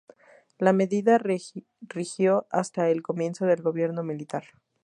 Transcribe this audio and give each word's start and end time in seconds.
La 0.57 0.73
medida 0.73 1.19
rigió 1.19 2.47
hasta 2.49 2.89
el 2.89 3.03
comienzo 3.03 3.45
del 3.45 3.61
gobierno 3.61 4.01
militar. 4.01 4.45